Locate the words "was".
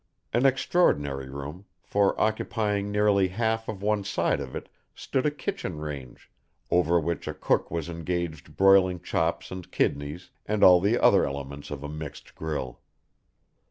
7.69-7.87